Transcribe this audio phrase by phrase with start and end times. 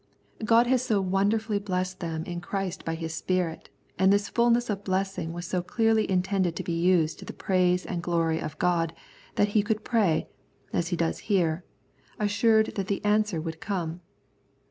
[0.43, 3.69] God had so wonderfully blessed them in Christ by His Spirit,
[3.99, 7.85] and this fulness of blessing was so clearly intended to be used to the praise
[7.85, 8.95] and glory of God
[9.35, 10.27] that he could pray,
[10.73, 11.63] as he does here,
[12.19, 14.01] assured that the answer would come.